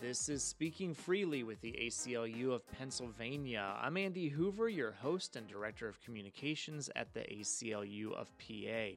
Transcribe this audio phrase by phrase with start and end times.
[0.00, 3.76] This is Speaking Freely with the ACLU of Pennsylvania.
[3.78, 8.96] I'm Andy Hoover, your host and Director of Communications at the ACLU of PA.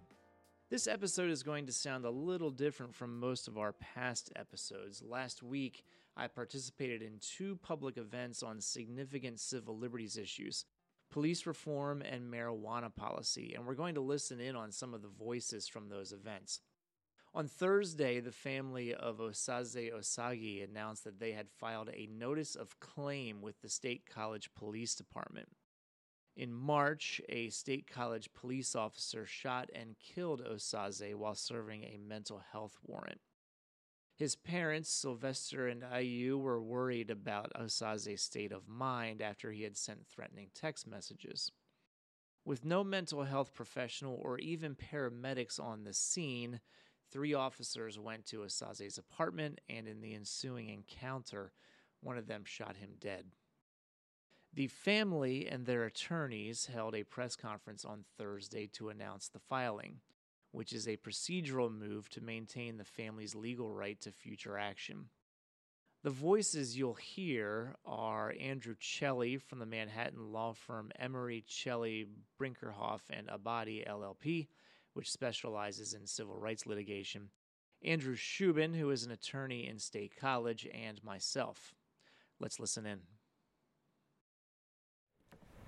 [0.70, 5.04] This episode is going to sound a little different from most of our past episodes.
[5.06, 5.84] Last week,
[6.16, 10.64] I participated in two public events on significant civil liberties issues
[11.12, 15.10] police reform and marijuana policy, and we're going to listen in on some of the
[15.10, 16.62] voices from those events.
[17.36, 22.80] On Thursday, the family of Osaze Osagie announced that they had filed a notice of
[22.80, 25.50] claim with the State College Police Department.
[26.36, 32.44] In March, a State College police officer shot and killed Osaze while serving a mental
[32.52, 33.22] health warrant.
[34.16, 39.76] His parents, Sylvester and Ayu, were worried about Osaze's state of mind after he had
[39.76, 41.52] sent threatening text messages.
[42.46, 46.60] With no mental health professional or even paramedics on the scene,
[47.14, 51.52] Three officers went to Osaze's apartment, and in the ensuing encounter,
[52.02, 53.26] one of them shot him dead.
[54.52, 60.00] The family and their attorneys held a press conference on Thursday to announce the filing,
[60.52, 65.06] which is a procedural move to maintain the family's legal right to future action.
[66.02, 72.08] The voices you'll hear are Andrew Celli from the Manhattan law firm Emery, Celli,
[72.42, 74.48] Brinckerhoff, and Abady LLP,
[74.94, 77.30] which specializes in civil rights litigation,
[77.84, 81.74] Andrew Shubin, who is an attorney in State College, and myself.
[82.40, 83.00] Let's listen in.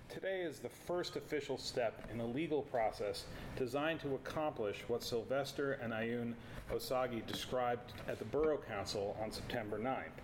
[0.07, 3.25] Today is the first official step in a legal process
[3.57, 6.33] designed to accomplish what Sylvester and Iyun
[6.71, 10.21] Osagie described at the Borough Council on September 9th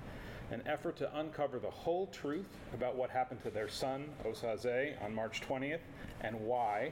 [0.52, 5.16] an effort to uncover the whole truth about what happened to their son, Osaze, on
[5.16, 5.80] March 20th
[6.22, 6.92] and why,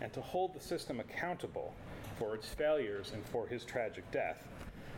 [0.00, 1.74] and to hold the system accountable
[2.18, 4.46] for its failures and for his tragic death.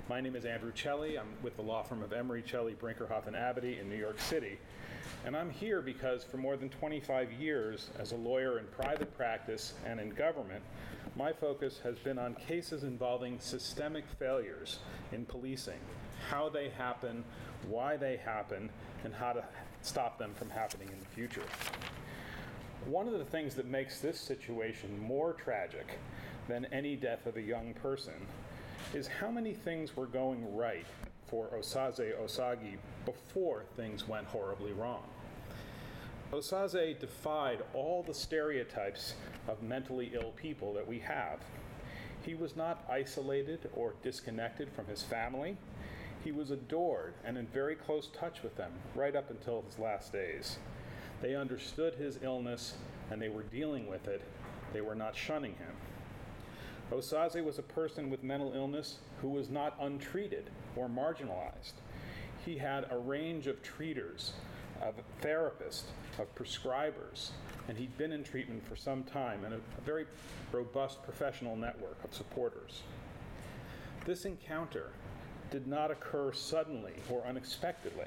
[0.09, 1.19] My name is Andrew Celli.
[1.19, 4.58] I'm with the law firm of Emery, Celli, Brinckerhoff, and Abady in New York City.
[5.26, 9.75] And I'm here because for more than 25 years, as a lawyer in private practice
[9.84, 10.62] and in government,
[11.16, 14.78] my focus has been on cases involving systemic failures
[15.12, 15.81] in policing,
[16.31, 17.25] how they happen,
[17.69, 18.70] why they happen,
[19.04, 19.44] and how to
[19.82, 21.42] stop them from happening in the future.
[22.88, 25.99] One of the things that makes this situation more tragic
[26.49, 28.15] than any death of a young person
[28.94, 30.87] is how many things were going right
[31.26, 35.03] for Osaze Osagie before things went horribly wrong.
[36.32, 39.12] Osaze defied all the stereotypes
[39.49, 41.41] of mentally ill people that we have.
[42.25, 45.59] He was not isolated or disconnected from his family.
[46.25, 50.10] He was adored and in very close touch with them right up until his last
[50.10, 50.56] days.
[51.20, 52.74] They understood his illness
[53.10, 54.22] and they were dealing with it.
[54.72, 55.74] They were not shunning him.
[56.92, 61.74] Osaze was a person with mental illness who was not untreated or marginalized.
[62.44, 64.32] He had a range of treaters,
[64.80, 65.82] of therapists,
[66.18, 67.30] of prescribers,
[67.68, 70.06] and he'd been in treatment for some time and a, a very
[70.52, 72.82] robust professional network of supporters.
[74.06, 74.92] This encounter
[75.50, 78.06] did not occur suddenly or unexpectedly.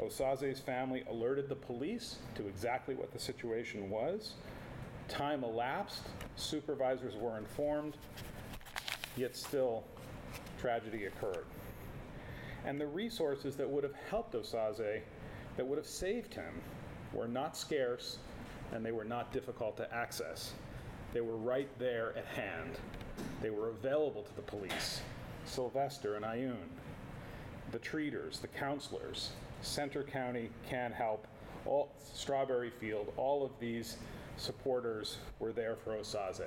[0.00, 4.32] Osaze's family alerted the police to exactly what the situation was.
[5.08, 6.02] Time elapsed,
[6.36, 7.96] supervisors were informed,
[9.16, 9.84] yet still
[10.58, 11.46] tragedy occurred.
[12.64, 15.02] And the resources that would have helped Osaze,
[15.56, 16.60] that would have saved him,
[17.12, 18.18] were not scarce
[18.72, 20.52] and they were not difficult to access.
[21.12, 22.78] They were right there at hand.
[23.40, 25.00] They were available to the police.
[25.44, 26.56] Sylvester and Iyun,
[27.70, 29.30] the treaters, the counselors,
[29.64, 31.26] Centre County can help,
[31.66, 33.96] all, Strawberry Field, all of these
[34.36, 36.46] supporters were there for Osaze,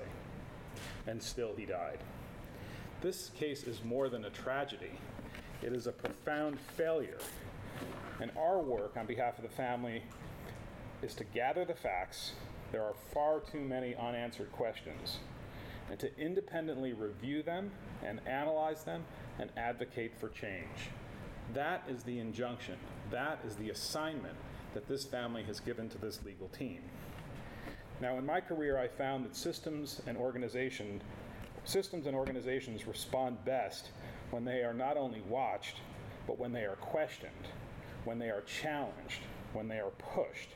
[1.08, 2.00] and still he died.
[3.02, 5.00] This case is more than a tragedy,
[5.62, 7.20] it is a profound failure.
[8.20, 10.02] And our work on behalf of the family
[11.02, 12.32] is to gather the facts.
[12.72, 15.20] There are far too many unanswered questions.
[15.90, 17.72] And to independently review them
[18.04, 19.06] and analyze them
[19.40, 20.90] and advocate for change.
[21.54, 22.76] That is the injunction.
[23.12, 24.36] That is the assignment
[24.74, 26.82] that this family has given to this legal team.
[28.00, 31.02] Now, in my career, I found that systems and organization,
[31.64, 33.90] systems and organizations respond best
[34.30, 35.78] when they are not only watched,
[36.28, 37.32] but when they are questioned,
[38.06, 39.22] when they are challenged,
[39.54, 40.50] when they are pushed.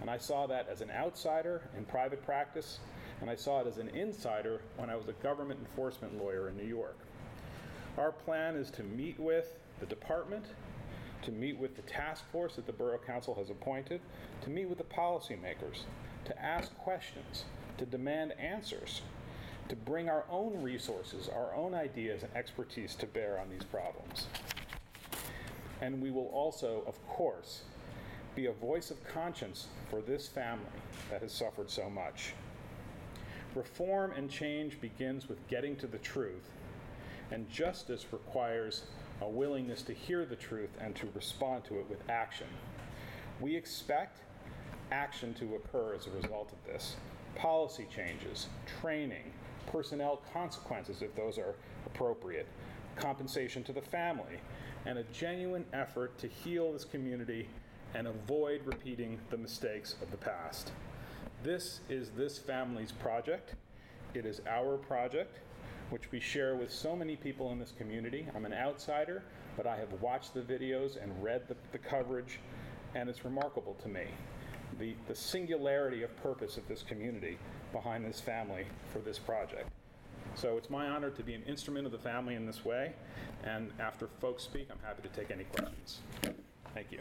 [0.00, 2.78] And I saw that as an outsider in private practice,
[3.20, 6.56] and I saw it as an insider when I was a government enforcement lawyer in
[6.56, 6.98] New York.
[7.98, 10.44] Our plan is to meet with the department,
[11.22, 14.00] to meet with the task force that the Borough Council has appointed,
[14.42, 15.84] to meet with the policymakers,
[16.24, 17.44] to ask questions,
[17.78, 19.02] to demand answers,
[19.68, 24.26] to bring our own resources, our own ideas and expertise to bear on these problems.
[25.80, 27.62] And we will also, of course,
[28.34, 30.64] be a voice of conscience for this family
[31.10, 32.34] that has suffered so much.
[33.54, 36.50] Reform and change begins with getting to the truth,
[37.30, 38.82] and justice requires
[39.20, 42.46] a willingness to hear the truth and to respond to it with action.
[43.40, 44.20] We expect
[44.90, 46.96] action to occur as a result of this
[47.36, 48.48] policy changes,
[48.80, 49.32] training,
[49.70, 51.54] personnel consequences if those are
[51.86, 52.46] appropriate,
[52.96, 54.40] compensation to the family,
[54.84, 57.48] and a genuine effort to heal this community
[57.94, 60.72] and avoid repeating the mistakes of the past.
[61.42, 63.54] This is this family's project.
[64.14, 65.38] It is our project,
[65.90, 68.26] which we share with so many people in this community.
[68.34, 69.22] I'm an outsider,
[69.56, 72.40] but I have watched the videos and read the, the coverage,
[72.94, 74.04] and it's remarkable to me
[74.78, 77.38] the, the singularity of purpose of this community
[77.72, 79.68] behind this family for this project.
[80.34, 82.92] So it's my honor to be an instrument of the family in this way,
[83.44, 85.98] and after folks speak, I'm happy to take any questions.
[86.74, 87.00] Thank you.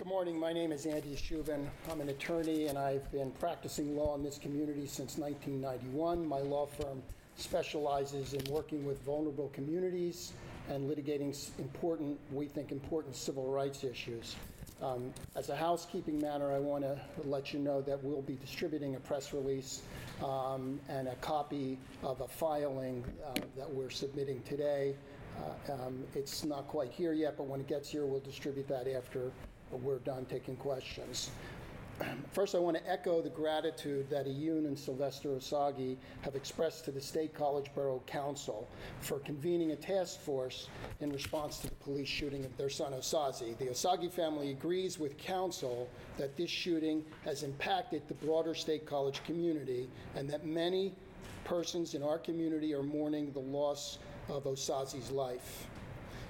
[0.00, 0.40] Good morning.
[0.40, 1.66] My name is Andy Shubin.
[1.90, 6.26] I'm an attorney and I've been practicing law in this community since 1991.
[6.26, 7.02] My law firm
[7.36, 10.32] specializes in working with vulnerable communities
[10.70, 14.36] and litigating important, we think, important civil rights issues.
[14.80, 18.94] Um, as a housekeeping matter, I want to let you know that we'll be distributing
[18.94, 19.82] a press release
[20.24, 24.94] um, and a copy of a filing uh, that we're submitting today.
[25.68, 28.88] Uh, um, it's not quite here yet, but when it gets here, we'll distribute that
[28.88, 29.30] after
[29.78, 31.30] we're done taking questions.
[32.32, 36.90] First, I want to echo the gratitude that Iyun and Sylvester Osagie have expressed to
[36.90, 38.68] the State College Borough Council
[39.00, 40.68] for convening a task force
[41.00, 43.56] in response to the police shooting of their son Osagie.
[43.58, 49.22] The Osagie family agrees with council that this shooting has impacted the broader State College
[49.24, 50.94] community and that many
[51.44, 55.66] persons in our community are mourning the loss of Osagie's life.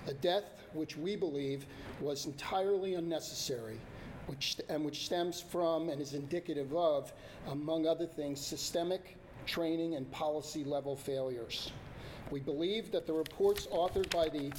[0.06, 0.44] A death
[0.74, 1.66] which we believe
[2.00, 3.78] was entirely unnecessary,
[4.26, 7.12] which, and which stems from and is indicative of,
[7.48, 11.72] among other things, systemic training and policy level failures.
[12.30, 14.52] We believe that the reports authored by the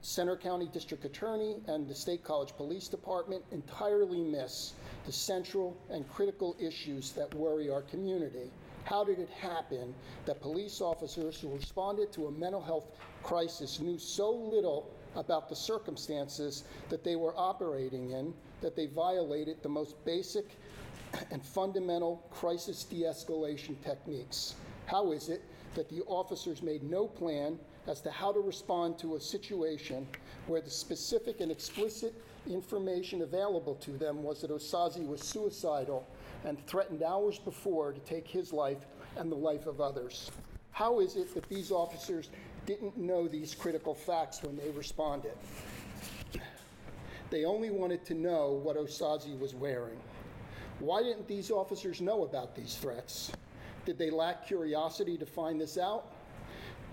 [0.00, 6.08] Centre County District Attorney and the State College Police Department entirely miss the central and
[6.08, 8.50] critical issues that worry our community.
[8.86, 9.92] How did it happen
[10.26, 12.86] that police officers who responded to a mental health
[13.24, 19.60] crisis knew so little about the circumstances that they were operating in that they violated
[19.64, 20.46] the most basic
[21.32, 24.54] and fundamental crisis de escalation techniques.
[24.86, 25.42] How is it
[25.74, 30.06] that the officers made no plan as to how to respond to a situation
[30.46, 32.14] where the specific and explicit
[32.48, 36.06] information available to them was that Osagie was suicidal
[36.46, 38.86] and threatened hours before to take his life
[39.18, 40.30] and the life of others?
[40.70, 42.30] How is it that these officers
[42.66, 45.32] didn't know these critical facts when they responded.
[47.30, 49.98] They only wanted to know what Osagie was wearing.
[50.80, 53.32] Why didn't these officers know about these threats?
[53.84, 56.12] Did they lack curiosity to find this out?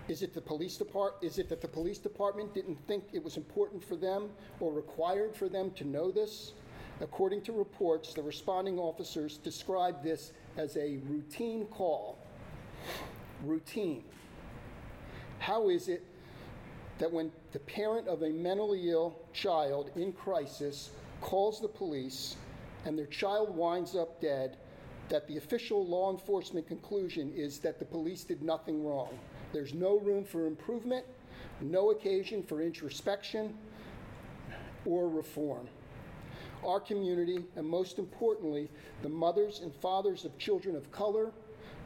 [0.08, 3.38] Is it the police depart is it that the police department didn't think it was
[3.38, 4.30] important for them
[4.60, 6.54] or required for them to know this?
[7.02, 12.18] According to reports, the responding officers described this as a routine call.
[13.44, 14.04] Routine.
[15.40, 16.04] How is it
[17.00, 22.35] that when the parent of a mentally ill child in crisis calls the police
[22.85, 24.57] and their child winds up dead,
[25.09, 29.09] that the official law enforcement conclusion is that the police did nothing wrong?
[29.52, 31.06] There's no room for improvement,
[31.62, 33.54] no occasion for introspection
[34.85, 35.68] or reform.
[36.66, 38.70] Our community, and most importantly,
[39.02, 41.32] the mothers and fathers of children of color,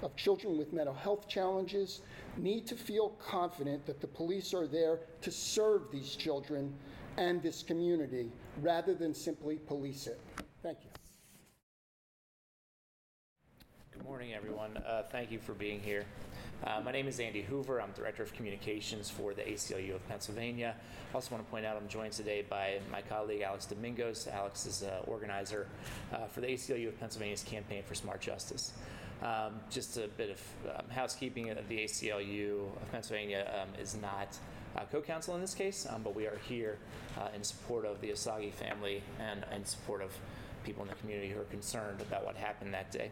[0.04, 2.02] of children with mental health challenges,
[2.38, 6.74] need to feel confident that the police are there to serve these children
[7.18, 8.32] and this community
[8.62, 10.22] rather than simply police it.
[10.62, 10.90] Thank you.
[13.92, 14.78] Good morning, everyone.
[14.78, 16.06] Uh, thank you for being here.
[16.64, 17.80] Uh, my name is Andy Hoover.
[17.80, 20.76] I'm Director of Communications for the ACLU of Pennsylvania.
[21.12, 24.28] I also want to point out I'm joined today by my colleague Alex Domingos.
[24.28, 25.68] Alex is an organizer
[26.12, 28.74] uh, for the ACLU of Pennsylvania's Campaign for Smart Justice.
[29.22, 31.46] Um, just a bit of um, housekeeping.
[31.46, 34.36] The ACLU of Pennsylvania um, is not
[34.76, 36.80] uh, co-counsel in this case, um, but we are here
[37.20, 40.12] uh, in support of the Osagie family and in support of
[40.64, 43.12] people in the community who are concerned about what happened that day.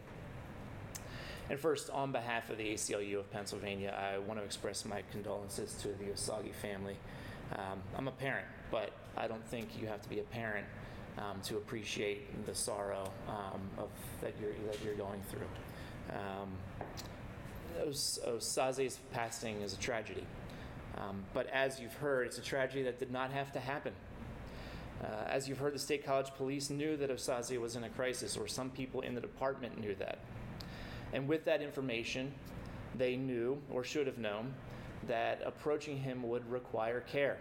[1.49, 5.75] And first, on behalf of the ACLU of Pennsylvania, I want to express my condolences
[5.81, 6.95] to the Osagie family.
[7.53, 10.65] Um, I'm a parent, but I don't think you have to be a parent
[11.17, 13.89] um, to appreciate the sorrow um, of
[14.21, 16.17] that you're that you're going through.
[16.17, 16.51] Um,
[17.87, 20.25] Os- Osagie's passing is a tragedy.
[20.97, 23.93] Um, but as you've heard, it's a tragedy that did not have to happen.
[25.03, 28.37] Uh, as you've heard, the State College Police knew that Osaze was in a crisis,
[28.37, 30.19] or some people in the department knew that.
[31.15, 32.33] And with that information,
[32.97, 34.53] they knew, or should have known,
[35.07, 37.37] that approaching him would require care.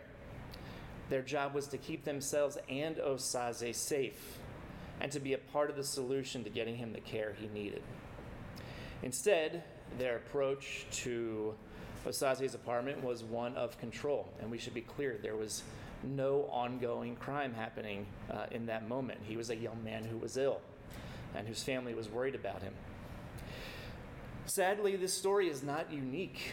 [1.11, 4.39] Their job was to keep themselves and Osaze safe
[5.01, 7.83] and to be a part of the solution to getting him the care he needed.
[9.03, 9.65] Instead,
[9.99, 11.53] their approach to
[12.07, 15.65] Osaze's apartment was one of control, and we should be clear there was
[16.05, 19.19] no ongoing crime happening uh, in that moment.
[19.25, 20.61] He was a young man who was ill
[21.35, 22.73] and whose family was worried about him.
[24.47, 26.53] Sadly, this story is not unique.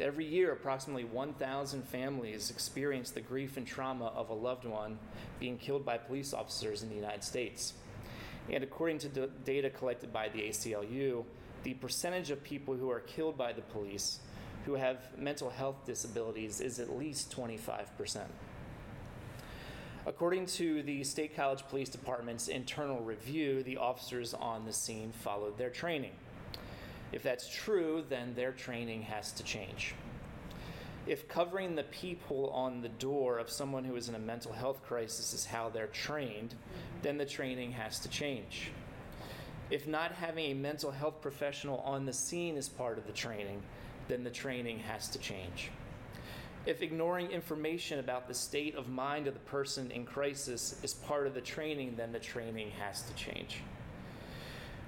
[0.00, 4.98] Every year, approximately 1,000 families experience the grief and trauma of a loved one
[5.40, 7.74] being killed by police officers in the United States.
[8.48, 11.24] And according to d- data collected by the ACLU,
[11.64, 14.20] the percentage of people who are killed by the police
[14.64, 18.26] who have mental health disabilities is at least 25%.
[20.06, 25.58] According to the State College Police Department's internal review, the officers on the scene followed
[25.58, 26.12] their training.
[27.14, 29.94] If that's true, then their training has to change.
[31.06, 34.82] If covering the peephole on the door of someone who is in a mental health
[34.82, 36.56] crisis is how they're trained,
[37.02, 38.72] then the training has to change.
[39.70, 43.62] If not having a mental health professional on the scene is part of the training,
[44.08, 45.70] then the training has to change.
[46.66, 51.28] If ignoring information about the state of mind of the person in crisis is part
[51.28, 53.58] of the training, then the training has to change.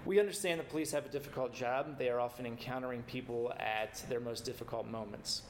[0.06, 1.98] We understand the police have a difficult job.
[1.98, 5.42] They are often encountering people at their most difficult moments.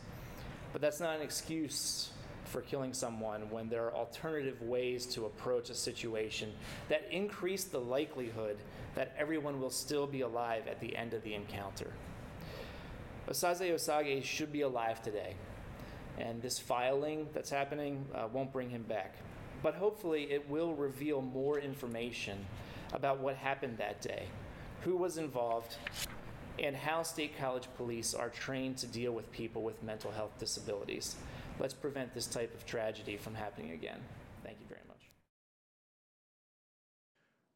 [0.72, 2.08] But that's not an excuse
[2.46, 6.54] for killing someone when there are alternative ways to approach a situation
[6.88, 8.56] that increase the likelihood
[8.94, 11.92] that everyone will still be alive at the end of the encounter.
[13.28, 15.34] Osaze Osagie should be alive today,
[16.18, 19.16] and this filing that's happening uh, won't bring him back.
[19.62, 22.46] But hopefully, it will reveal more information
[22.94, 24.28] about what happened that day
[24.83, 25.76] who was involved,
[26.59, 31.16] and how State College police are trained to deal with people with mental health disabilities.
[31.59, 34.00] Let's prevent this type of tragedy from happening again.
[34.42, 35.11] Thank you very much.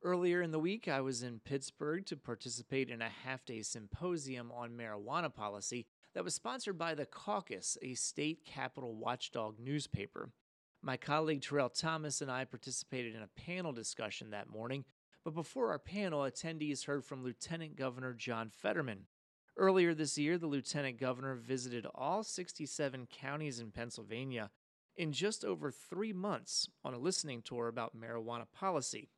[0.03, 4.51] Earlier in the week, I was in Pittsburgh to participate in a half day symposium
[4.51, 10.31] on marijuana policy that was sponsored by the Caucus, a state capital watchdog newspaper.
[10.83, 14.85] My colleague Terrell Thomas and I participated in a panel discussion that morning
[15.25, 19.07] but before our panel, attendees heard from Lieutenant Governor John Fetterman.
[19.57, 24.51] Earlier this year, the Lieutenant Governor visited all 67 counties in Pennsylvania
[24.97, 29.11] in just over three months on a listening tour about marijuana policy.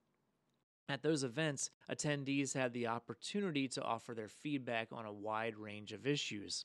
[0.88, 5.92] At those events, attendees had the opportunity to offer their feedback on a wide range
[5.92, 6.64] of issues.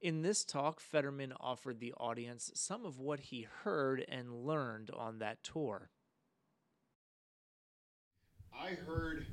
[0.00, 5.18] In this talk, Fetterman offered the audience some of what he heard and learned on
[5.18, 5.90] that tour.
[8.60, 9.26] I heard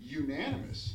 [0.00, 0.94] unanimous,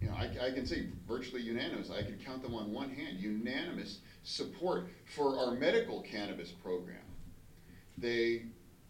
[0.00, 3.18] you know, I, I, can say virtually unanimous, I can count them on one hand,
[3.18, 6.96] unanimous support for our medical cannabis program.
[7.98, 8.44] They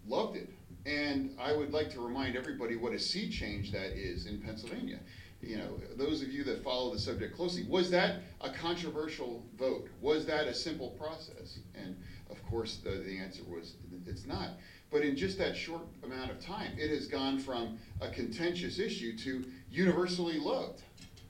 [0.07, 0.49] loved it.
[0.87, 5.01] And I would like to remind everybody what a sea change that is in Pennsylvania.
[5.43, 9.89] You know, those of you that follow the subject closely, was that a controversial vote?
[10.01, 11.59] Was that a simple process?
[11.75, 11.97] And
[12.31, 13.75] of course, the, the answer was
[14.07, 14.51] it's not.
[14.91, 19.17] But in just that short amount of time, it has gone from a contentious issue
[19.19, 20.83] to universally loved.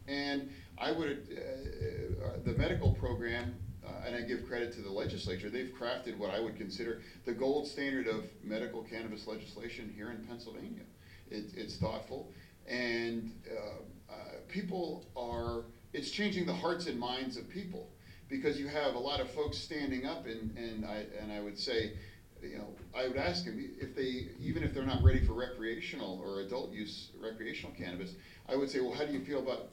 [0.09, 3.55] And I would, uh, uh, the medical program,
[3.87, 7.33] uh, and I give credit to the legislature, they've crafted what I would consider the
[7.33, 10.85] gold standard of medical cannabis legislation here in Pennsylvania.
[11.31, 12.33] It, it's thoughtful,
[12.67, 14.17] and uh, uh,
[14.49, 17.91] people are, it's changing the hearts and minds of people
[18.29, 21.59] because you have a lot of folks standing up, and, and, I, and I would
[21.59, 21.93] say,
[22.43, 26.21] you know, I would ask them if they, even if they're not ready for recreational
[26.25, 28.15] or adult use recreational cannabis,
[28.49, 29.69] I would say, well, how do you feel about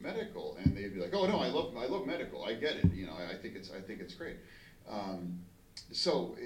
[0.00, 0.56] medical?
[0.62, 2.44] And they'd be like, oh no, I love, I love medical.
[2.44, 2.92] I get it.
[2.92, 4.36] You know, I, I think it's, I think it's great.
[4.88, 5.38] Um,
[5.92, 6.44] so uh,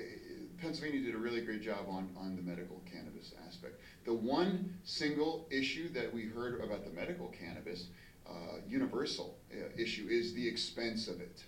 [0.60, 3.80] Pennsylvania did a really great job on, on the medical cannabis aspect.
[4.04, 7.86] The one single issue that we heard about the medical cannabis,
[8.28, 11.44] uh, universal uh, issue, is the expense of it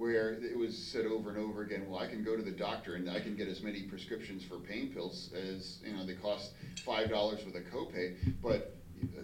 [0.00, 2.94] where it was said over and over again, well, I can go to the doctor
[2.94, 6.52] and I can get as many prescriptions for pain pills as, you know, they cost
[6.86, 8.76] $5 with a copay, but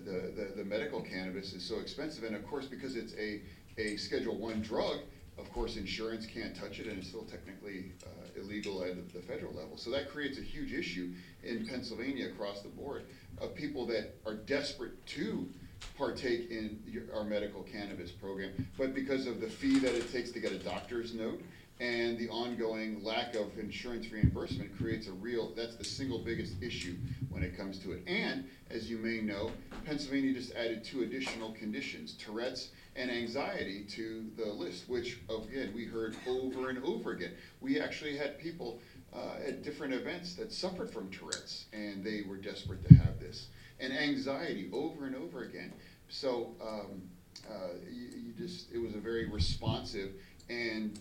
[0.04, 2.24] the, the, the medical cannabis is so expensive.
[2.24, 3.40] And of course, because it's a,
[3.78, 4.98] a Schedule One drug,
[5.38, 9.54] of course, insurance can't touch it and it's still technically uh, illegal at the federal
[9.54, 9.78] level.
[9.78, 11.10] So that creates a huge issue
[11.42, 13.04] in Pennsylvania across the board
[13.38, 15.48] of people that are desperate to
[15.96, 20.30] partake in your, our medical cannabis program, but because of the fee that it takes
[20.32, 21.40] to get a doctor's note,
[21.78, 26.96] and the ongoing lack of insurance reimbursement creates a real, that's the single biggest issue
[27.28, 28.02] when it comes to it.
[28.06, 29.50] And, as you may know,
[29.84, 35.84] Pennsylvania just added two additional conditions, Tourette's and anxiety to the list, which, again, we
[35.84, 37.32] heard over and over again.
[37.60, 38.80] We actually had people
[39.14, 43.48] uh, at different events that suffered from Tourette's, and they were desperate to have this.
[43.80, 45.72] And anxiety over and over again.
[46.08, 47.02] So um,
[47.48, 50.12] uh, you, you just, it was a very responsive
[50.48, 50.98] and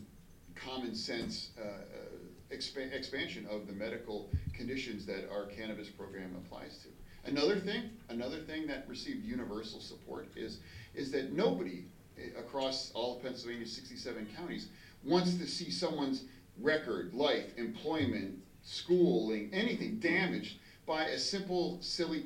[0.55, 6.79] common sense uh, uh, expa- expansion of the medical conditions that our cannabis program applies
[6.79, 6.89] to.
[7.29, 10.60] Another thing, another thing that received universal support is,
[10.94, 11.86] is that nobody
[12.17, 14.67] eh, across all of Pennsylvania's 67 counties
[15.03, 16.25] wants to see someone's
[16.60, 22.25] record, life, employment, schooling, anything damaged by a simple, silly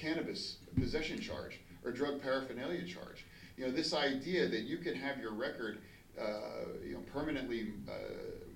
[0.00, 3.24] cannabis possession charge or drug paraphernalia charge.
[3.56, 5.78] You know, this idea that you can have your record
[6.20, 6.24] uh,
[6.84, 7.92] you know, permanently uh,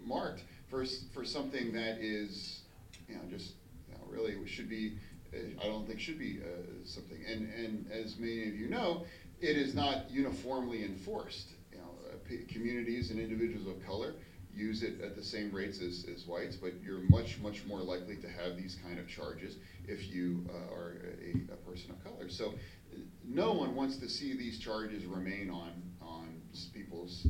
[0.04, 2.62] marked for, for something that is,
[3.08, 3.52] you know, just
[3.88, 4.98] you know, really should be,
[5.32, 6.40] uh, I don't think should be
[6.84, 7.18] something.
[7.30, 9.04] And, and as many of you know,
[9.40, 11.48] it is not uniformly enforced.
[11.72, 14.14] You know, communities and individuals of color
[14.54, 18.16] use it at the same rates as, as whites, but you're much, much more likely
[18.16, 19.56] to have these kind of charges
[19.87, 22.28] if you uh, are a, a, person of color.
[22.28, 22.54] So
[23.25, 26.40] no one wants to see these charges remain on, on
[26.73, 27.26] people's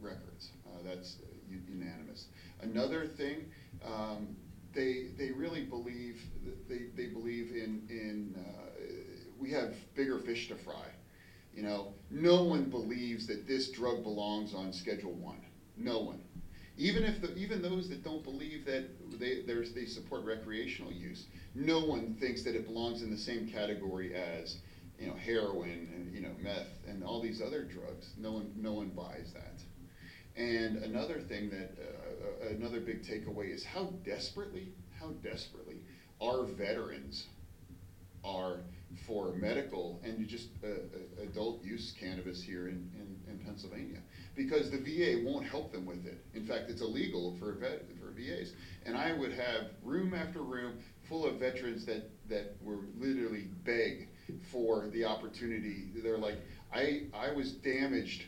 [0.00, 0.50] records.
[0.66, 1.16] Uh, that's
[1.48, 2.26] unanimous.
[2.60, 3.46] Another thing,
[3.84, 4.36] um,
[4.74, 6.22] they they really believe
[6.68, 8.70] they they believe in in uh,
[9.38, 10.86] we have bigger fish to fry.
[11.54, 15.40] You know, no one believes that this drug belongs on Schedule One.
[15.76, 16.20] No one.
[16.78, 18.84] Even if the, even those that don't believe that
[19.18, 24.14] they they support recreational use, no one thinks that it belongs in the same category
[24.14, 24.56] as
[24.98, 28.10] you know heroin and you know meth and all these other drugs.
[28.16, 29.60] No one no one buys that.
[30.38, 34.68] And another thing that, uh, uh, another big takeaway is how desperately,
[35.00, 35.78] how desperately
[36.20, 37.26] our veterans
[38.24, 38.60] are
[39.04, 43.98] for medical and just uh, uh adult use cannabis here in, in, in, Pennsylvania
[44.38, 46.24] because the VA won't help them with it.
[46.32, 48.52] In fact, it's illegal for vet, for VAs.
[48.86, 54.08] And I would have room after room full of veterans that, that were literally beg
[54.52, 55.88] for the opportunity.
[56.02, 56.38] They're like,
[56.72, 58.26] I, I was damaged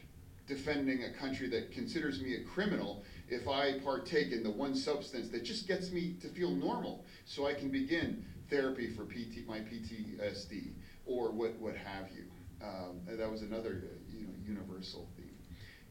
[0.49, 5.29] defending a country that considers me a criminal if I partake in the one substance
[5.29, 9.61] that just gets me to feel normal so I can begin therapy for PT, my
[9.61, 10.73] PTSD
[11.07, 12.25] or what, what have you.
[12.67, 15.09] Um, that was another you know, universal.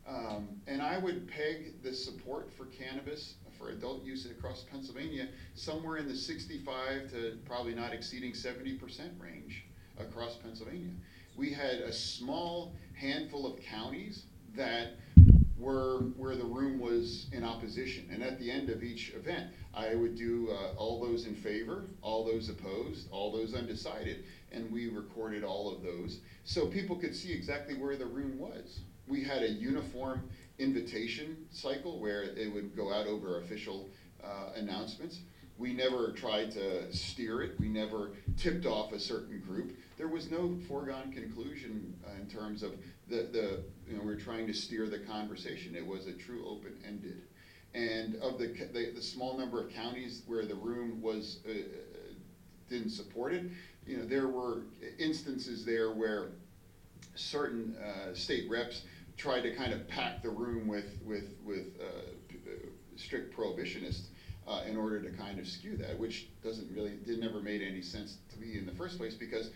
[0.09, 5.97] Um, and I would peg the support for cannabis for adult use across Pennsylvania somewhere
[5.97, 8.79] in the 65 to probably not exceeding 70%
[9.19, 9.65] range
[9.99, 10.93] across Pennsylvania.
[11.35, 14.23] We had a small handful of counties
[14.55, 14.93] that
[15.57, 18.07] were where the room was in opposition.
[18.11, 21.83] And at the end of each event, I would do uh, all those in favor,
[22.01, 27.13] all those opposed, all those undecided, and we recorded all of those so people could
[27.13, 28.79] see exactly where the room was.
[29.09, 33.89] We had a uniform invitation cycle where it would go out over official
[34.23, 35.19] uh, announcements.
[35.57, 37.59] We never tried to steer it.
[37.59, 39.75] We never tipped off a certain group.
[39.97, 42.73] There was no foregone conclusion uh, in terms of
[43.09, 45.75] the, the you know, we are trying to steer the conversation.
[45.75, 47.23] It was a true open-ended.
[47.73, 51.53] And of the, the, the small number of counties where the room was uh,
[52.69, 53.45] didn't support it,
[53.87, 54.61] you know, there were
[54.99, 56.27] instances there where
[57.15, 58.83] certain uh, state reps
[59.19, 62.01] tried to kind of pack the room with with with uh,
[62.95, 64.07] strict prohibitionists
[64.47, 67.81] uh, in order to kind of skew that, which doesn't really did never made any
[67.81, 69.49] sense to me in the first place because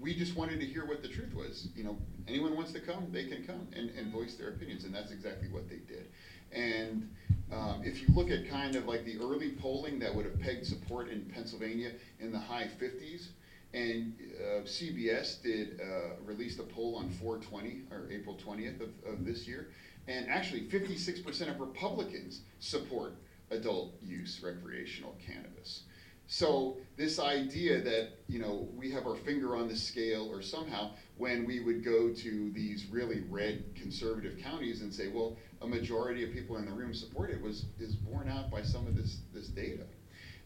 [0.00, 1.68] we just wanted to hear what the truth was.
[1.76, 4.94] You know, anyone wants to come, they can come and, and voice their opinions, and
[4.94, 6.08] that's exactly what they did.
[6.52, 7.08] And
[7.52, 10.66] um, if you look at kind of like the early polling that would have pegged
[10.66, 13.28] support in Pennsylvania in the high 50s,
[13.72, 19.24] and uh, CBS did uh, released a poll on 420 or April 20th of, of
[19.24, 19.68] this year,
[20.08, 23.14] and actually 56% of Republicans support
[23.50, 25.82] adult use recreational cannabis.
[26.26, 30.92] So this idea that you know we have our finger on the scale, or somehow
[31.16, 36.22] when we would go to these really red conservative counties and say, well, a majority
[36.22, 39.18] of people in the room support it, was is borne out by some of this
[39.34, 39.82] this data.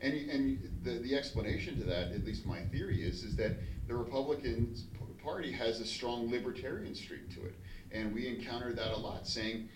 [0.05, 3.53] And, and the, the explanation to that, at least my theory is, is that
[3.89, 4.75] the Republican
[5.23, 7.55] Party has a strong libertarian streak to it.
[7.93, 9.69] And we encounter that a lot, saying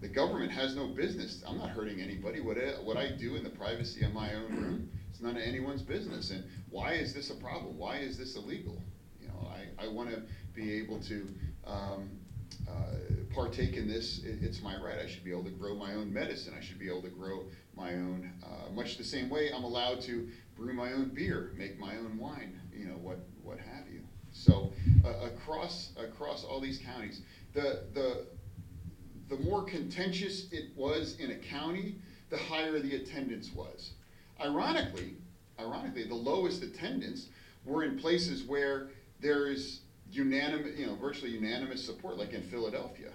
[0.00, 1.42] the government has no business.
[1.46, 2.40] I'm not hurting anybody.
[2.40, 5.42] What I, what I do in the privacy of my own room it's none of
[5.42, 6.32] anyone's business.
[6.32, 7.78] And why is this a problem?
[7.78, 8.82] Why is this illegal?
[9.20, 10.22] You know, I, I want to
[10.54, 11.28] be able to
[11.64, 12.10] um,
[12.68, 12.96] uh,
[13.32, 14.98] partake in this, it, it's my right.
[14.98, 16.52] I should be able to grow my own medicine.
[16.58, 17.44] I should be able to grow
[17.76, 21.78] my own, uh, much the same way I'm allowed to brew my own beer, make
[21.78, 24.00] my own wine, you know, what, what have you.
[24.32, 24.72] So
[25.04, 28.26] uh, across, across all these counties, the, the,
[29.28, 31.96] the more contentious it was in a county,
[32.30, 33.92] the higher the attendance was.
[34.40, 35.14] Ironically,
[35.58, 37.28] ironically, the lowest attendance
[37.64, 38.88] were in places where
[39.20, 43.10] there is unanimous, you know, virtually unanimous support, like in Philadelphia,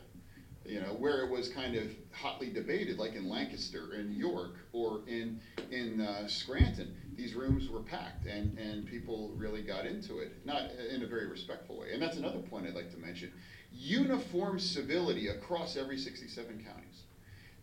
[0.69, 5.01] you know, where it was kind of hotly debated, like in Lancaster, in York, or
[5.08, 5.39] in
[5.71, 6.95] in uh, Scranton.
[7.15, 11.27] These rooms were packed, and and people really got into it, not in a very
[11.27, 11.93] respectful way.
[11.93, 13.32] And that's another point I'd like to mention:
[13.71, 17.03] uniform civility across every 67 counties,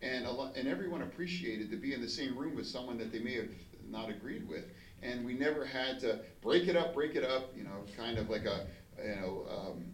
[0.02, 3.12] and a lot, and everyone appreciated to be in the same room with someone that
[3.12, 3.48] they may have
[3.88, 4.64] not agreed with
[5.02, 8.30] and we never had to break it up, break it up, you know, kind of
[8.30, 8.66] like a,
[9.02, 9.84] you know, um,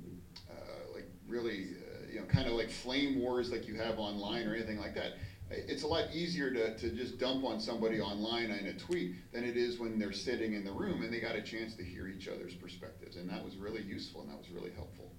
[0.50, 1.81] uh, like really, uh,
[2.12, 5.14] you know, kind of like flame wars like you have online or anything like that.
[5.50, 9.44] It's a lot easier to, to just dump on somebody online in a tweet than
[9.44, 12.08] it is when they're sitting in the room and they got a chance to hear
[12.08, 13.16] each other's perspectives.
[13.16, 15.12] And that was really useful and that was really helpful.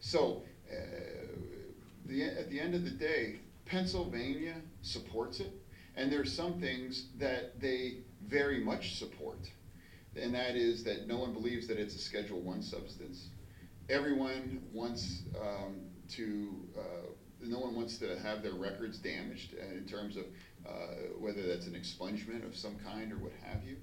[0.00, 1.36] So, uh,
[2.06, 5.52] the, at the end of the day, Pennsylvania supports it,
[5.96, 9.50] and there's some things that they very much support,
[10.14, 13.28] and that is that no one believes that it's a Schedule One substance.
[13.88, 15.80] Everyone wants um,
[16.10, 17.06] to, uh,
[17.42, 20.24] no one wants to have their records damaged uh, in terms of
[20.66, 20.70] uh,
[21.18, 23.76] whether that's an expungement of some kind or what have you.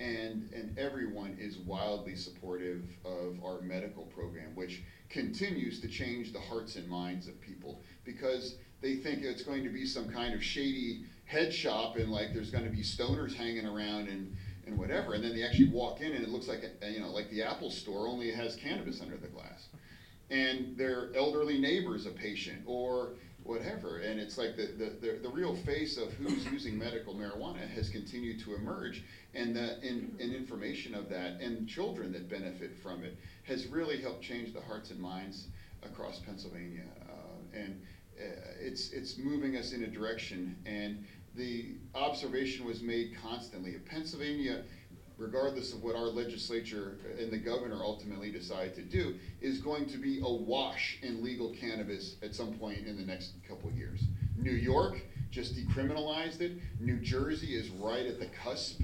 [0.00, 6.38] And, and everyone is wildly supportive of our medical program, which continues to change the
[6.38, 10.44] hearts and minds of people because they think it's going to be some kind of
[10.44, 14.34] shady head shop and like there's going to be stoners hanging around and
[14.66, 17.10] and whatever and then they actually walk in and it looks like a, you know
[17.10, 19.68] like the apple store only has cannabis under the glass
[20.30, 23.10] and their elderly neighbor's a patient or
[23.42, 23.98] whatever.
[23.98, 27.88] And it's like the, the, the, the, real face of who's using medical marijuana has
[27.88, 29.02] continued to emerge.
[29.34, 34.00] And the in, in information of that and children that benefit from it has really
[34.00, 35.46] helped change the hearts and minds
[35.82, 36.84] across pennsylvania.
[37.08, 37.80] Uh, and
[38.20, 38.24] uh,
[38.60, 40.56] it's it's moving us in a direction.
[40.66, 43.76] And the observation was made constantly.
[43.86, 44.64] Pennsylvania,
[45.18, 49.98] regardless of what our legislature and the governor ultimately decide to do, is going to
[49.98, 54.00] be awash in legal cannabis at some point in the next couple of years.
[54.36, 55.00] New York
[55.30, 56.52] just decriminalized it.
[56.80, 58.80] New Jersey is right at the cusp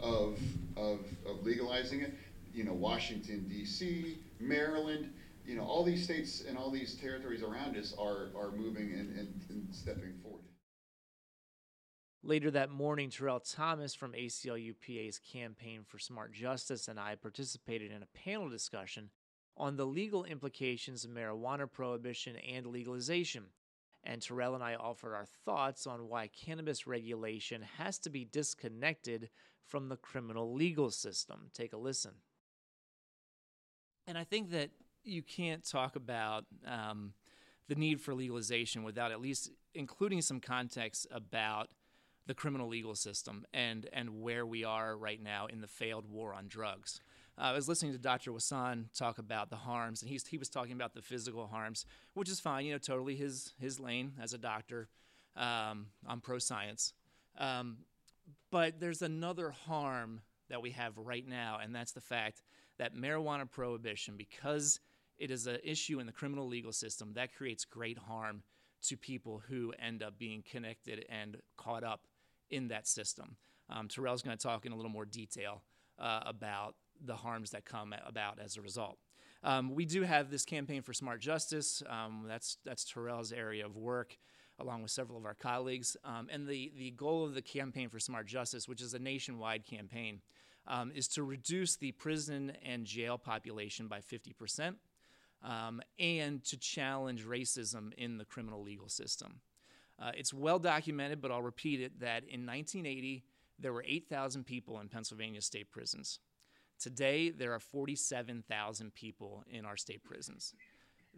[0.00, 0.38] of,
[0.76, 2.12] of, of legalizing it.
[2.52, 5.12] You know, Washington, D.C., Maryland,
[5.46, 9.16] you know, all these states and all these territories around us are, are moving and,
[9.16, 10.40] and, and stepping forward.
[12.26, 17.92] Later that morning, Terrell Thomas from ACLU PA's Campaign for Smart Justice and I participated
[17.92, 19.10] in a panel discussion
[19.56, 23.44] on the legal implications of marijuana prohibition and legalization.
[24.02, 29.30] And Terrell and I offered our thoughts on why cannabis regulation has to be disconnected
[29.64, 31.50] from the criminal legal system.
[31.54, 32.14] Take a listen.
[34.08, 34.70] And I think that
[35.04, 37.12] you can't talk about um,
[37.68, 41.68] the need for legalization without at least including some context about
[42.26, 46.34] the criminal legal system and and where we are right now in the failed war
[46.34, 47.00] on drugs.
[47.38, 48.32] Uh, I was listening to Dr.
[48.32, 51.84] Wasson talk about the harms, and he's, he was talking about the physical harms,
[52.14, 54.88] which is fine, you know, totally his his lane as a doctor.
[55.36, 56.94] Um, I'm pro science,
[57.38, 57.78] um,
[58.50, 62.42] but there's another harm that we have right now, and that's the fact
[62.78, 64.80] that marijuana prohibition, because
[65.18, 68.42] it is an issue in the criminal legal system, that creates great harm
[68.82, 72.06] to people who end up being connected and caught up
[72.50, 73.36] in that system.
[73.68, 75.62] Um, Terrell's going to talk in a little more detail
[75.98, 78.98] uh, about the harms that come about as a result.
[79.42, 81.82] Um, we do have this campaign for smart justice.
[81.88, 84.16] Um, that's that's Terrell's area of work,
[84.58, 85.96] along with several of our colleagues.
[86.04, 89.64] Um, and the the goal of the campaign for smart justice, which is a nationwide
[89.64, 90.20] campaign,
[90.66, 94.76] um, is to reduce the prison and jail population by 50 percent,
[95.44, 99.40] um, and to challenge racism in the criminal legal system.
[100.00, 103.24] Uh, it's well documented, but I'll repeat it that in 1980,
[103.58, 106.18] there were 8,000 people in Pennsylvania state prisons.
[106.78, 110.52] Today, there are 47,000 people in our state prisons.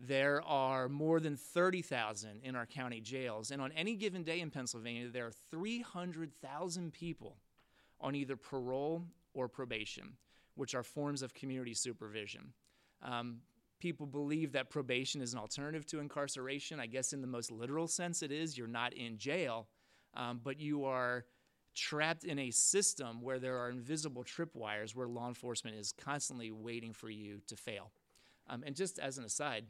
[0.01, 3.51] There are more than 30,000 in our county jails.
[3.51, 7.39] And on any given day in Pennsylvania, there are 300,000 people
[8.01, 9.03] on either parole
[9.35, 10.13] or probation,
[10.55, 12.53] which are forms of community supervision.
[13.03, 13.41] Um,
[13.79, 16.81] people believe that probation is an alternative to incarceration.
[16.81, 18.57] I guess in the most literal sense, it is.
[18.57, 19.69] You're not in jail,
[20.15, 21.25] um, but you are
[21.75, 26.93] trapped in a system where there are invisible tripwires where law enforcement is constantly waiting
[26.93, 27.93] for you to fail.
[28.49, 29.67] Um, and just as an aside,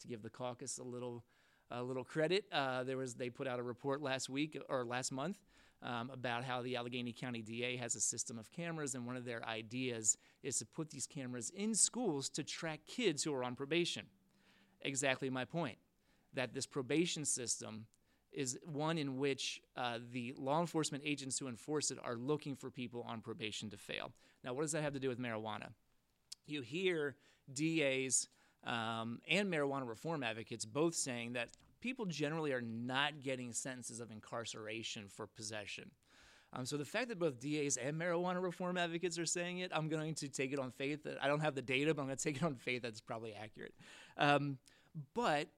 [0.00, 1.24] to give the caucus a little
[1.70, 2.44] a little credit.
[2.52, 5.38] Uh, there was they put out a report last week or last month
[5.82, 9.24] um, about how the Allegheny County DA has a system of cameras, and one of
[9.24, 13.56] their ideas is to put these cameras in schools to track kids who are on
[13.56, 14.06] probation.
[14.82, 15.78] Exactly my point.
[16.34, 17.86] That this probation system
[18.32, 22.70] is one in which uh, the law enforcement agents who enforce it are looking for
[22.70, 24.10] people on probation to fail.
[24.42, 25.68] Now, what does that have to do with marijuana?
[26.46, 27.16] You hear
[27.52, 28.28] DAs
[28.64, 31.50] um, and marijuana reform advocates both saying that
[31.82, 35.90] people generally are not getting sentences of incarceration for possession.
[36.54, 39.88] Um, so the fact that both DAs and marijuana reform advocates are saying it, I'm
[39.88, 41.04] going to take it on faith.
[41.04, 43.00] That I don't have the data, but I'm going to take it on faith that's
[43.00, 43.74] probably accurate.
[44.16, 44.58] Um,
[45.14, 45.48] but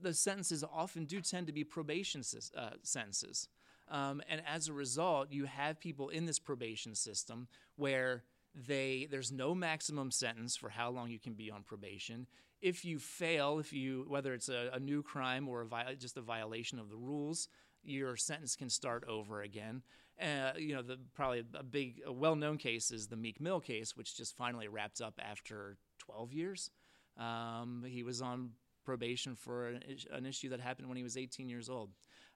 [0.00, 2.22] the sentences often do tend to be probation
[2.56, 3.48] uh, sentences.
[3.90, 8.22] Um, and as a result, you have people in this probation system where
[8.54, 12.26] they there's no maximum sentence for how long you can be on probation.
[12.60, 16.20] If you fail, if you whether it's a, a new crime or a just a
[16.20, 17.48] violation of the rules,
[17.82, 19.82] your sentence can start over again.
[20.20, 23.96] Uh, you know, the probably a big, a well-known case is the Meek Mill case,
[23.96, 26.70] which just finally wrapped up after 12 years.
[27.16, 28.50] Um, he was on
[28.84, 31.90] probation for an, an, issue that happened when he was 18 years old.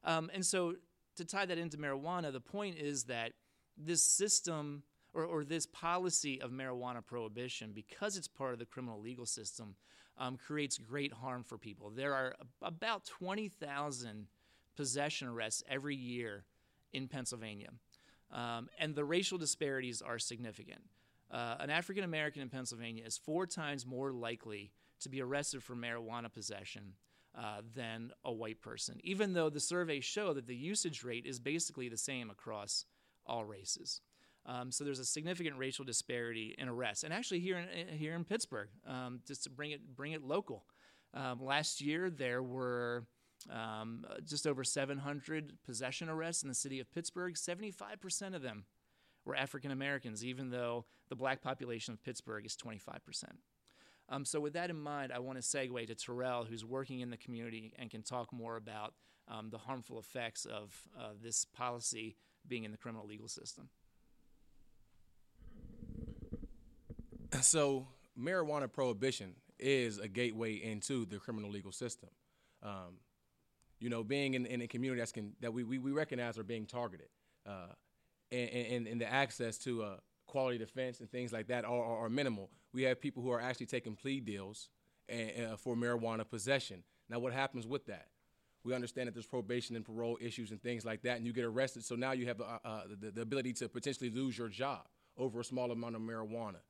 [0.04, 0.74] Um, and so,
[1.16, 3.32] to tie that into marijuana, the point is that
[3.76, 4.82] this system
[5.14, 9.74] or, or this policy of marijuana prohibition, because it's part of the criminal legal system,
[10.18, 11.90] um, creates great harm for people.
[11.90, 14.26] There are about 20,000
[14.76, 16.44] possession arrests every year
[16.92, 17.70] in Pennsylvania,
[18.30, 20.82] um, and the racial disparities are significant.
[21.30, 24.70] Uh, an African American in Pennsylvania is four times more likely
[25.00, 26.94] to be arrested for marijuana possession
[27.36, 31.40] uh, than a white person, even though the surveys show that the usage rate is
[31.40, 32.84] basically the same across
[33.26, 34.02] all races.
[34.44, 38.24] Um, so there's a significant racial disparity in arrests, and actually here in here in
[38.24, 40.64] Pittsburgh, um, just to bring it bring it local.
[41.14, 43.04] Um, last year there were
[43.50, 47.34] um, just over 700 possession arrests in the city of Pittsburgh.
[47.34, 48.64] 75% of them
[49.24, 53.24] were African Americans, even though the black population of Pittsburgh is 25%.
[54.08, 57.10] Um, so, with that in mind, I want to segue to Terrell, who's working in
[57.10, 58.94] the community and can talk more about
[59.28, 63.68] um, the harmful effects of uh, this policy being in the criminal legal system.
[67.40, 67.86] So,
[68.18, 72.10] marijuana prohibition is a gateway into the criminal legal system.
[72.62, 72.98] Um,
[73.80, 76.44] you know, being in, in a community that's can, that we, we, we recognize are
[76.44, 77.08] being targeted,
[77.46, 77.72] uh,
[78.30, 82.04] and, and, and, the access to uh, quality defense and things like that are, are,
[82.04, 82.48] are, minimal.
[82.72, 84.68] We have people who are actually taking plea deals
[85.08, 86.84] and, uh, for marijuana possession.
[87.08, 88.06] Now, what happens with that?
[88.62, 91.44] We understand that there's probation and parole issues and things like that, and you get
[91.44, 91.84] arrested.
[91.84, 95.40] So now you have uh, uh, the, the ability to potentially lose your job over
[95.40, 96.60] a small amount of marijuana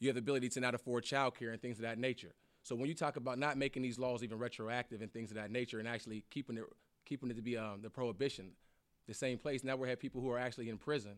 [0.00, 2.34] you have the ability to not afford childcare and things of that nature.
[2.62, 5.50] So when you talk about not making these laws even retroactive and things of that
[5.50, 6.64] nature, and actually keeping it
[7.06, 8.50] keeping it to be um, the prohibition,
[9.06, 9.64] the same place.
[9.64, 11.14] Now we have people who are actually in prison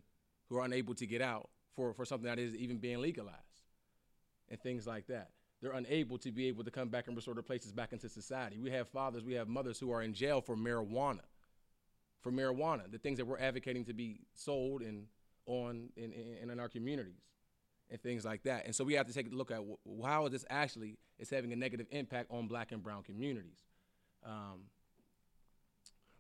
[0.49, 3.37] who are unable to get out for, for something that is even being legalized
[4.49, 5.31] and things like that.
[5.61, 8.59] They're unable to be able to come back and restore their places back into society.
[8.59, 11.21] We have fathers, we have mothers who are in jail for marijuana.
[12.23, 15.07] For marijuana, the things that we're advocating to be sold and
[15.47, 17.25] on in, in, in our communities
[17.91, 18.67] and things like that.
[18.67, 19.61] And so we have to take a look at
[20.05, 23.65] how this actually is having a negative impact on black and brown communities.
[24.25, 24.65] Um,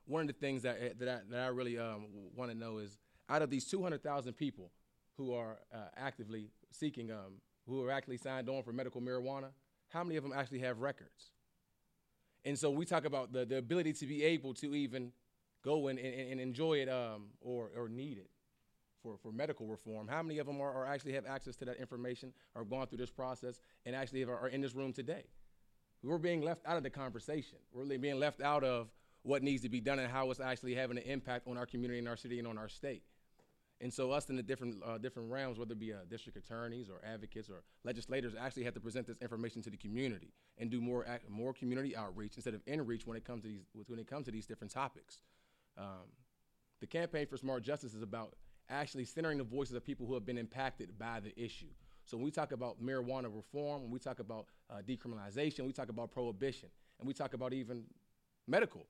[0.06, 2.78] one of the things that, eh, that, I, that I really um, want to know
[2.78, 4.72] is out of these 200,000 people
[5.16, 9.50] who are uh, actively seeking, um, who are actually signed on for medical marijuana,
[9.88, 11.33] how many of them actually have records?
[12.44, 15.12] And so we talk about the, the ability to be able to even
[15.62, 18.30] go and, and, and enjoy it um, or, or need it
[19.02, 21.76] for, for medical reform, how many of them are, are actually have access to that
[21.78, 25.24] information, are going through this process, and actually are, are in this room today?
[26.02, 27.58] We're being left out of the conversation.
[27.72, 28.88] We're being left out of
[29.22, 31.98] what needs to be done and how it's actually having an impact on our community
[31.98, 33.02] and our city and on our state.
[33.82, 36.90] And so us in the different uh, different realms, whether it be uh, district attorneys
[36.90, 40.82] or advocates or legislators, actually have to present this information to the community and do
[40.82, 44.26] more more community outreach instead of in-reach when it comes to these when it comes
[44.26, 45.22] to these different topics.
[45.78, 46.12] Um,
[46.80, 48.34] the campaign for smart justice is about
[48.70, 51.66] actually centering the voices of people who have been impacted by the issue.
[52.04, 55.88] So when we talk about marijuana reform, when we talk about uh, decriminalization, we talk
[55.88, 57.85] about prohibition, and we talk about even
[58.46, 58.87] medical,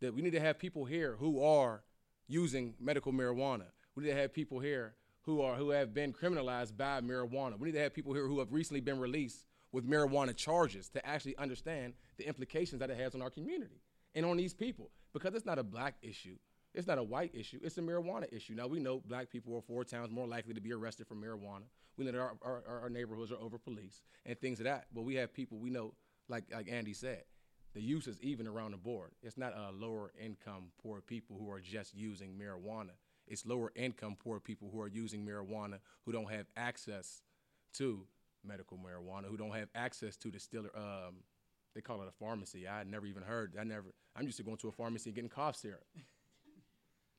[0.00, 1.82] that we need to have people here who are
[2.28, 3.64] using medical marijuana.
[3.94, 7.58] We need to have people here who are who have been criminalized by marijuana.
[7.58, 11.06] We need to have people here who have recently been released with marijuana charges to
[11.06, 13.80] actually understand the implications that it has on our community
[14.14, 16.36] and on these people because it's not a black issue.
[16.74, 17.60] It's not a white issue.
[17.62, 18.54] It's a marijuana issue.
[18.54, 21.64] Now we know black people are four times more likely to be arrested for marijuana.
[21.96, 24.86] We know that our, our, our neighborhoods are over policed and things of that.
[24.94, 25.94] But we have people we know,
[26.28, 27.24] like like Andy said,
[27.74, 29.10] the use is even around the board.
[29.22, 32.92] It's not uh, lower income poor people who are just using marijuana.
[33.26, 37.22] It's lower income poor people who are using marijuana who don't have access
[37.74, 38.06] to
[38.44, 40.70] medical marijuana, who don't have access to distiller.
[40.74, 41.16] Um,
[41.74, 42.68] they call it a pharmacy.
[42.68, 43.54] I never even heard.
[43.58, 43.94] I never.
[44.16, 45.84] I'm used to going to a pharmacy and getting cough syrup.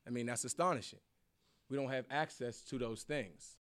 [0.08, 1.00] I mean, that's astonishing.
[1.70, 3.58] We don't have access to those things.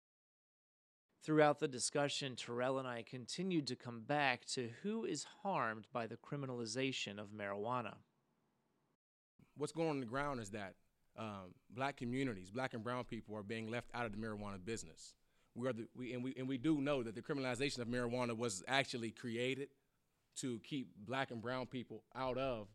[1.24, 6.06] Throughout the discussion, Terrell and I continued to come back to who is harmed by
[6.06, 7.94] the criminalization of marijuana.
[9.56, 10.76] What's going on the ground is that
[11.18, 15.14] um, black communities, black and brown people, are being left out of the marijuana business.
[15.56, 18.36] We are the, we, and, we, and we do know that the criminalization of marijuana
[18.36, 19.70] was actually created
[20.38, 22.68] to keep black and brown people out of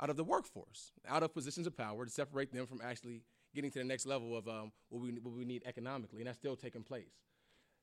[0.00, 3.22] out of the workforce, out of positions of power, to separate them from actually
[3.54, 6.38] getting to the next level of um, what, we, what we need economically, and that's
[6.38, 7.12] still taking place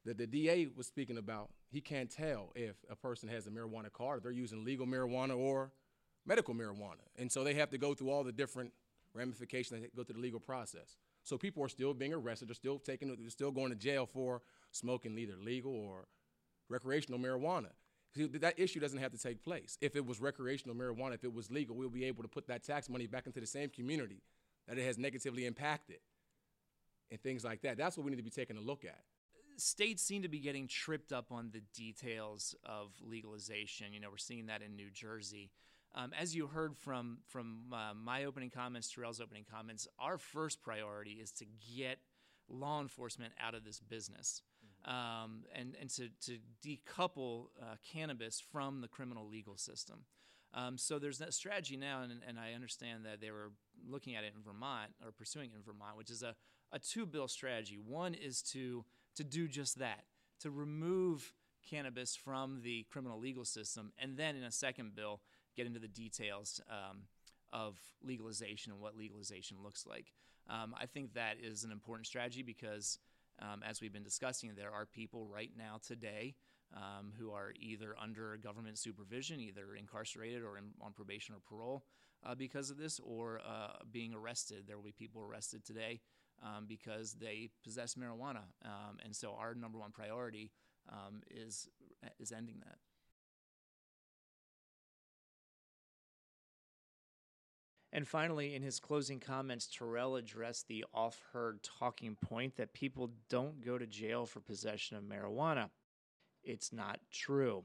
[0.05, 3.91] that the DA was speaking about, he can't tell if a person has a marijuana
[3.91, 5.71] card, they're using legal marijuana or
[6.25, 7.03] medical marijuana.
[7.17, 8.71] And so they have to go through all the different
[9.13, 10.97] ramifications that go through the legal process.
[11.23, 14.41] So people are still being arrested, they're still taking they're still going to jail for
[14.71, 16.07] smoking either legal or
[16.69, 17.69] recreational marijuana.
[18.15, 19.77] That issue doesn't have to take place.
[19.81, 22.63] If it was recreational marijuana, if it was legal, we'll be able to put that
[22.63, 24.21] tax money back into the same community
[24.67, 25.97] that it has negatively impacted
[27.09, 27.77] and things like that.
[27.77, 28.99] That's what we need to be taking a look at
[29.57, 33.93] states seem to be getting tripped up on the details of legalization.
[33.93, 35.51] You know, we're seeing that in New Jersey.
[35.95, 40.61] Um, as you heard from from uh, my opening comments, Terrell's opening comments, our first
[40.61, 41.45] priority is to
[41.75, 41.99] get
[42.49, 44.41] law enforcement out of this business.
[44.85, 50.05] Um, and and to to decouple uh, cannabis from the criminal legal system.
[50.53, 53.51] Um, so there's that strategy now, and, and I understand that they were
[53.89, 56.35] looking at it in Vermont or pursuing it in Vermont, which is a,
[56.71, 57.77] a two bill strategy.
[57.77, 60.03] One is to to do just that,
[60.41, 61.33] to remove
[61.69, 65.21] cannabis from the criminal legal system, and then in a second bill,
[65.55, 67.03] get into the details um,
[67.51, 70.13] of legalization and what legalization looks like.
[70.49, 72.99] Um, I think that is an important strategy because,
[73.43, 76.35] um, as we've been discussing, there are people right now today
[76.75, 81.83] um, who are either under government supervision, either incarcerated or in, on probation or parole
[82.25, 84.63] uh, because of this, or uh, being arrested.
[84.67, 86.01] There will be people arrested today
[86.41, 88.43] um, because they possess marijuana.
[88.63, 90.51] Um, and so our number one priority
[90.89, 91.67] um, is,
[92.19, 92.77] is ending that.
[97.95, 103.11] And finally, in his closing comments, Terrell addressed the oft heard talking point that people
[103.29, 105.69] don't go to jail for possession of marijuana.
[106.43, 107.63] It's not true.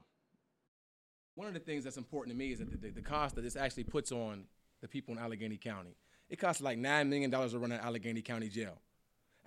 [1.33, 3.55] One of the things that's important to me is that the, the cost that this
[3.55, 4.43] actually puts on
[4.81, 5.95] the people in Allegheny County.
[6.29, 8.77] It costs like $9 million to run an Allegheny County jail.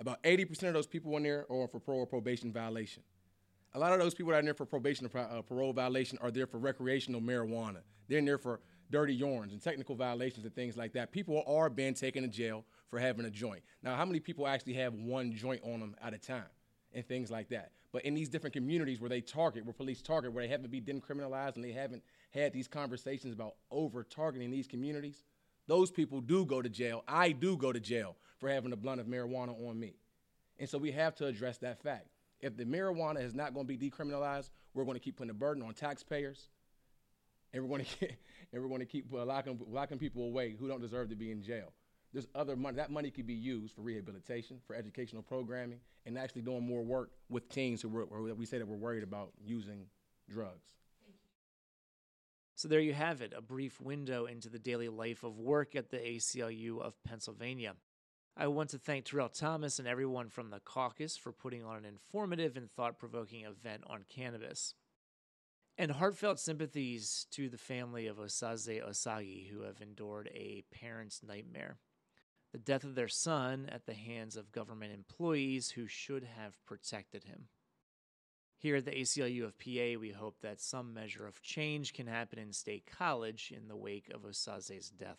[0.00, 3.04] About 80% of those people in there are for parole or probation violation.
[3.74, 6.18] A lot of those people that are in there for probation or uh, parole violation
[6.20, 7.82] are there for recreational marijuana.
[8.08, 8.60] They're in there for
[8.92, 11.10] dirty yarns and technical violations and things like that.
[11.10, 13.62] People are being taken to jail for having a joint.
[13.82, 16.44] Now, how many people actually have one joint on them at a time
[16.92, 17.72] and things like that?
[17.90, 20.84] But in these different communities where they target, where police target, where they haven't been
[20.84, 25.24] decriminalized and they haven't had these conversations about over targeting these communities,
[25.66, 27.02] those people do go to jail.
[27.08, 29.94] I do go to jail for having a blunt of marijuana on me.
[30.58, 32.08] And so we have to address that fact.
[32.40, 35.34] If the marijuana is not going to be decriminalized, we're going to keep putting the
[35.34, 36.48] burden on taxpayers,
[37.52, 38.08] and we're going to
[38.52, 41.30] and we're going to keep uh, locking, locking people away who don't deserve to be
[41.30, 41.72] in jail.
[42.12, 42.76] There's other money.
[42.76, 47.10] That money could be used for rehabilitation, for educational programming, and actually doing more work
[47.30, 47.88] with teens who
[48.36, 49.86] we say that we're worried about using
[50.28, 50.74] drugs.
[52.54, 55.90] So there you have it, a brief window into the daily life of work at
[55.90, 57.74] the ACLU of Pennsylvania.
[58.36, 61.84] I want to thank Terrell Thomas and everyone from the caucus for putting on an
[61.84, 64.74] informative and thought provoking event on cannabis.
[65.78, 71.78] And heartfelt sympathies to the family of Osaze Osagie, who have endured a parent's nightmare.
[72.52, 77.24] The death of their son at the hands of government employees who should have protected
[77.24, 77.48] him.
[78.58, 82.38] Here at the ACLU of PA, we hope that some measure of change can happen
[82.38, 85.18] in State College in the wake of Osaze's death.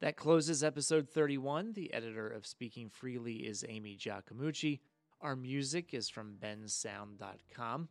[0.00, 1.74] That closes episode 31.
[1.74, 4.80] The editor of Speaking Freely is Amy Giacomucci.
[5.20, 7.88] Our music is from bensound.com.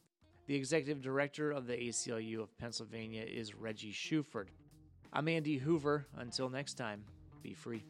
[0.47, 4.47] The executive director of the ACLU of Pennsylvania is Reggie Shuford.
[5.11, 6.07] I'm Andy Hoover.
[6.15, 7.03] Until next time,
[7.43, 7.83] be free.